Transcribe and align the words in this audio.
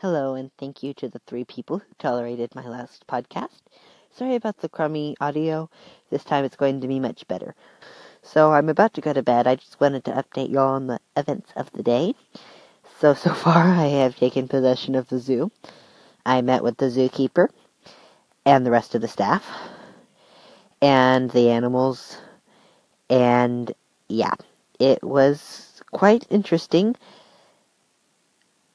Hello, 0.00 0.34
and 0.34 0.50
thank 0.56 0.82
you 0.82 0.94
to 0.94 1.10
the 1.10 1.20
three 1.26 1.44
people 1.44 1.80
who 1.80 1.94
tolerated 1.98 2.54
my 2.54 2.66
last 2.66 3.06
podcast. 3.06 3.60
Sorry 4.10 4.34
about 4.34 4.56
the 4.56 4.68
crummy 4.70 5.14
audio. 5.20 5.68
This 6.08 6.24
time 6.24 6.46
it's 6.46 6.56
going 6.56 6.80
to 6.80 6.88
be 6.88 6.98
much 6.98 7.28
better. 7.28 7.54
So 8.22 8.54
I'm 8.54 8.70
about 8.70 8.94
to 8.94 9.02
go 9.02 9.12
to 9.12 9.22
bed. 9.22 9.46
I 9.46 9.56
just 9.56 9.78
wanted 9.78 10.06
to 10.06 10.12
update 10.12 10.50
y'all 10.50 10.72
on 10.72 10.86
the 10.86 11.00
events 11.18 11.52
of 11.54 11.70
the 11.72 11.82
day. 11.82 12.14
So, 12.98 13.12
so 13.24 13.34
far 13.34 13.58
I 13.62 13.88
have 13.88 14.16
taken 14.16 14.48
possession 14.48 14.94
of 14.94 15.10
the 15.10 15.18
zoo. 15.18 15.52
I 16.24 16.40
met 16.40 16.64
with 16.64 16.78
the 16.78 16.86
zookeeper 16.86 17.48
and 18.46 18.64
the 18.64 18.70
rest 18.70 18.94
of 18.94 19.02
the 19.02 19.06
staff 19.06 19.46
and 20.80 21.30
the 21.30 21.50
animals. 21.50 22.16
And 23.10 23.70
yeah, 24.08 24.36
it 24.78 25.04
was 25.04 25.82
quite 25.92 26.26
interesting. 26.30 26.96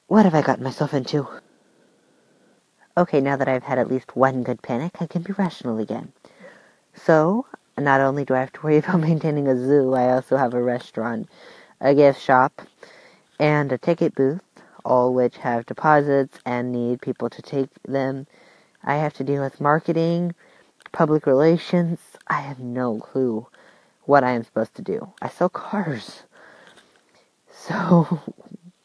What 0.08 0.24
have 0.24 0.36
I 0.36 0.42
gotten 0.42 0.62
myself 0.62 0.94
into? 0.94 1.26
Okay, 2.96 3.20
now 3.20 3.36
that 3.36 3.48
I've 3.48 3.64
had 3.64 3.80
at 3.80 3.90
least 3.90 4.14
one 4.14 4.44
good 4.44 4.62
panic, 4.62 4.92
I 5.00 5.06
can 5.06 5.22
be 5.22 5.32
rational 5.32 5.78
again. 5.78 6.12
So, 6.94 7.46
not 7.76 8.00
only 8.00 8.24
do 8.24 8.34
I 8.34 8.40
have 8.40 8.52
to 8.52 8.62
worry 8.62 8.76
about 8.78 9.00
maintaining 9.00 9.48
a 9.48 9.56
zoo, 9.56 9.94
I 9.94 10.12
also 10.12 10.36
have 10.36 10.54
a 10.54 10.62
restaurant, 10.62 11.28
a 11.80 11.92
gift 11.92 12.22
shop, 12.22 12.62
and 13.40 13.72
a 13.72 13.78
ticket 13.78 14.14
booth, 14.14 14.42
all 14.84 15.12
which 15.12 15.38
have 15.38 15.66
deposits 15.66 16.38
and 16.46 16.70
need 16.70 17.02
people 17.02 17.28
to 17.28 17.42
take 17.42 17.70
them. 17.82 18.28
I 18.84 18.98
have 18.98 19.14
to 19.14 19.24
deal 19.24 19.42
with 19.42 19.60
marketing, 19.60 20.36
public 20.92 21.26
relations. 21.26 21.98
I 22.28 22.42
have 22.42 22.60
no 22.60 23.00
clue 23.00 23.48
what 24.04 24.22
I 24.22 24.30
am 24.32 24.44
supposed 24.44 24.76
to 24.76 24.82
do. 24.82 25.12
I 25.20 25.28
sell 25.28 25.48
cars. 25.48 26.22
So, 27.68 28.20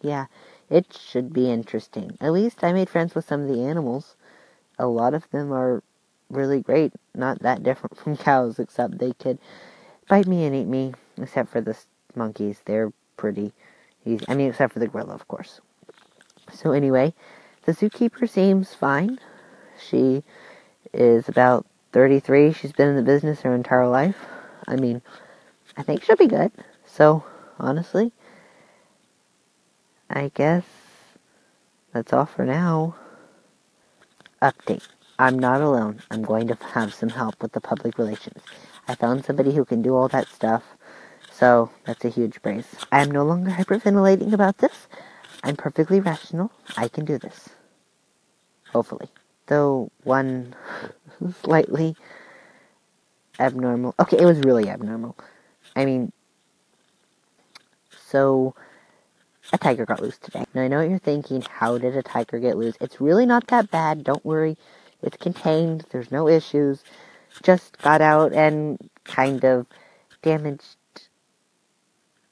yeah, 0.01 0.25
it 0.69 0.97
should 0.97 1.33
be 1.33 1.49
interesting. 1.51 2.17
At 2.21 2.33
least 2.33 2.63
I 2.63 2.73
made 2.73 2.89
friends 2.89 3.15
with 3.15 3.27
some 3.27 3.41
of 3.41 3.47
the 3.47 3.63
animals. 3.63 4.15
A 4.79 4.87
lot 4.87 5.13
of 5.13 5.29
them 5.31 5.51
are 5.51 5.83
really 6.29 6.61
great. 6.61 6.93
Not 7.13 7.39
that 7.39 7.63
different 7.63 7.97
from 8.03 8.17
cows, 8.17 8.59
except 8.59 8.97
they 8.97 9.13
could 9.13 9.39
bite 10.07 10.27
me 10.27 10.45
and 10.45 10.55
eat 10.55 10.67
me. 10.67 10.93
Except 11.17 11.49
for 11.49 11.61
the 11.61 11.77
monkeys, 12.15 12.61
they're 12.65 12.91
pretty 13.17 13.53
easy. 14.05 14.25
I 14.27 14.35
mean, 14.35 14.49
except 14.49 14.73
for 14.73 14.79
the 14.79 14.87
gorilla, 14.87 15.13
of 15.13 15.27
course. 15.27 15.61
So 16.51 16.71
anyway, 16.71 17.13
the 17.65 17.73
zookeeper 17.73 18.29
seems 18.29 18.73
fine. 18.73 19.19
She 19.79 20.23
is 20.93 21.29
about 21.29 21.65
33. 21.91 22.53
She's 22.53 22.71
been 22.71 22.89
in 22.89 22.95
the 22.95 23.01
business 23.01 23.41
her 23.41 23.53
entire 23.53 23.87
life. 23.87 24.17
I 24.67 24.75
mean, 24.75 25.01
I 25.77 25.83
think 25.83 26.03
she'll 26.03 26.15
be 26.15 26.27
good. 26.27 26.51
So, 26.85 27.23
honestly, 27.59 28.11
I 30.13 30.31
guess 30.35 30.65
that's 31.93 32.13
all 32.13 32.25
for 32.25 32.45
now. 32.45 32.95
Update. 34.41 34.87
I'm 35.19 35.39
not 35.39 35.61
alone. 35.61 36.01
I'm 36.11 36.23
going 36.23 36.47
to 36.49 36.57
have 36.73 36.93
some 36.93 37.09
help 37.09 37.41
with 37.41 37.53
the 37.53 37.61
public 37.61 37.97
relations. 37.97 38.43
I 38.87 38.95
found 38.95 39.25
somebody 39.25 39.55
who 39.55 39.65
can 39.65 39.81
do 39.81 39.95
all 39.95 40.09
that 40.09 40.27
stuff, 40.27 40.63
so 41.31 41.71
that's 41.85 42.05
a 42.05 42.09
huge 42.09 42.41
praise. 42.41 42.67
I 42.91 43.01
am 43.01 43.11
no 43.11 43.23
longer 43.23 43.51
hyperventilating 43.51 44.33
about 44.33 44.59
this. 44.59 44.87
I'm 45.43 45.55
perfectly 45.55 45.99
rational. 46.01 46.51
I 46.77 46.89
can 46.89 47.05
do 47.05 47.17
this. 47.17 47.49
Hopefully. 48.73 49.09
Though 49.47 49.91
one 50.03 50.55
slightly 51.41 51.95
abnormal. 53.39 53.95
Okay, 53.99 54.17
it 54.19 54.25
was 54.25 54.39
really 54.41 54.69
abnormal. 54.69 55.17
I 55.75 55.85
mean, 55.85 56.11
so 58.07 58.55
a 59.53 59.57
tiger 59.57 59.85
got 59.85 60.01
loose 60.01 60.17
today. 60.17 60.45
Now 60.53 60.61
I 60.61 60.67
know 60.67 60.79
what 60.79 60.89
you're 60.89 60.99
thinking, 60.99 61.41
how 61.41 61.77
did 61.77 61.95
a 61.95 62.03
tiger 62.03 62.39
get 62.39 62.57
loose? 62.57 62.75
It's 62.79 63.01
really 63.01 63.25
not 63.25 63.47
that 63.47 63.71
bad, 63.71 64.03
don't 64.03 64.25
worry. 64.25 64.57
It's 65.01 65.17
contained, 65.17 65.85
there's 65.91 66.11
no 66.11 66.27
issues. 66.27 66.83
Just 67.43 67.77
got 67.79 68.01
out 68.01 68.33
and 68.33 68.77
kind 69.03 69.43
of 69.43 69.65
damaged 70.21 70.77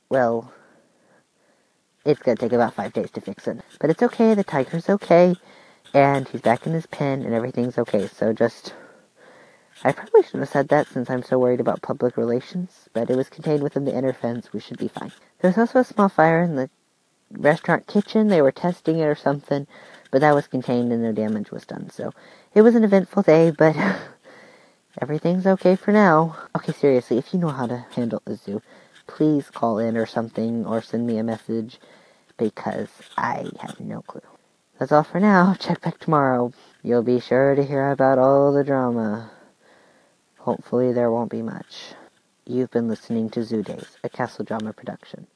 well 0.09 0.53
it's 2.05 2.21
gonna 2.21 2.37
take 2.37 2.53
about 2.53 2.73
five 2.73 2.93
days 2.93 3.11
to 3.11 3.21
fix 3.21 3.47
it. 3.47 3.59
But 3.79 3.89
it's 3.89 4.03
okay, 4.03 4.33
the 4.33 4.43
tiger's 4.43 4.89
okay, 4.89 5.35
and 5.93 6.27
he's 6.27 6.41
back 6.41 6.65
in 6.65 6.73
his 6.73 6.85
pen 6.85 7.23
and 7.23 7.33
everything's 7.33 7.77
okay, 7.77 8.07
so 8.07 8.33
just 8.33 8.73
I 9.83 9.93
probably 9.93 10.23
shouldn't 10.23 10.41
have 10.41 10.49
said 10.49 10.67
that 10.69 10.87
since 10.87 11.09
I'm 11.09 11.23
so 11.23 11.39
worried 11.39 11.61
about 11.61 11.81
public 11.81 12.17
relations, 12.17 12.89
but 12.93 13.09
it 13.09 13.15
was 13.15 13.29
contained 13.29 13.63
within 13.63 13.85
the 13.85 13.95
inner 13.95 14.11
fence. 14.11 14.51
We 14.51 14.59
should 14.59 14.77
be 14.77 14.89
fine. 14.89 15.11
There's 15.39 15.57
also 15.57 15.79
a 15.79 15.83
small 15.85 16.09
fire 16.09 16.41
in 16.43 16.55
the 16.55 16.69
restaurant 17.31 17.87
kitchen. 17.87 18.27
They 18.27 18.41
were 18.41 18.51
testing 18.51 18.99
it 18.99 19.05
or 19.05 19.15
something, 19.15 19.67
but 20.11 20.21
that 20.21 20.35
was 20.35 20.47
contained 20.47 20.91
and 20.91 21.03
no 21.03 21.11
damage 21.11 21.51
was 21.51 21.65
done. 21.65 21.89
So 21.89 22.11
it 22.53 22.61
was 22.61 22.75
an 22.75 22.83
eventful 22.83 23.23
day, 23.23 23.51
but 23.51 23.75
everything's 25.01 25.47
okay 25.47 25.75
for 25.75 25.91
now. 25.91 26.37
Okay, 26.55 26.73
seriously, 26.73 27.17
if 27.17 27.33
you 27.33 27.39
know 27.39 27.49
how 27.49 27.67
to 27.67 27.85
handle 27.95 28.21
a 28.25 28.35
zoo, 28.35 28.61
please 29.07 29.49
call 29.49 29.79
in 29.79 29.97
or 29.97 30.05
something 30.05 30.65
or 30.65 30.81
send 30.81 31.05
me 31.05 31.17
a 31.17 31.23
message 31.23 31.79
because 32.37 32.89
I 33.17 33.49
have 33.59 33.79
no 33.79 34.01
clue. 34.01 34.21
That's 34.79 34.91
all 34.91 35.03
for 35.03 35.19
now. 35.19 35.53
Check 35.59 35.81
back 35.81 35.99
tomorrow. 35.99 36.53
You'll 36.83 37.03
be 37.03 37.19
sure 37.19 37.55
to 37.55 37.63
hear 37.63 37.91
about 37.91 38.17
all 38.17 38.53
the 38.53 38.63
drama. 38.63 39.31
Hopefully, 40.37 40.93
there 40.93 41.11
won't 41.11 41.29
be 41.31 41.41
much. 41.41 41.93
You've 42.45 42.71
been 42.71 42.87
listening 42.87 43.29
to 43.31 43.43
Zoo 43.43 43.61
Days, 43.61 43.97
a 44.03 44.09
Castle 44.09 44.45
drama 44.45 44.73
production. 44.73 45.27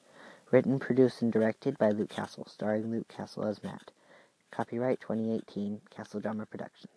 Written, 0.53 0.77
produced, 0.77 1.23
and 1.23 1.33
directed 1.33 1.79
by 1.79 1.89
Luke 1.89 2.11
Castle, 2.11 2.45
starring 2.47 2.91
Luke 2.91 3.07
Castle 3.07 3.43
as 3.45 3.63
Matt. 3.63 3.89
Copyright 4.51 5.01
2018, 5.01 5.81
Castle 5.89 6.19
Drama 6.19 6.45
Productions. 6.45 6.93